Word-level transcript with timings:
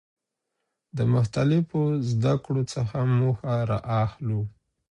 د 0.97 0.99
مختلفو 1.15 1.81
زده 2.11 2.33
کړو 2.45 2.63
څخه 2.73 2.97
موخه 3.19 3.53
را 3.69 3.79
اخلو. 4.03 4.41